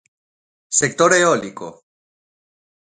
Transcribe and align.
Sector 0.79 1.13
eólico. 1.13 1.67